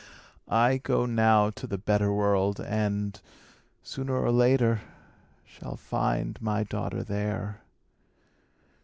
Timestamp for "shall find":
5.45-6.41